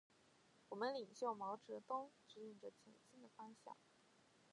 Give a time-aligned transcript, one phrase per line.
[0.69, 3.77] 我们领袖毛泽东，指引着前进的方向。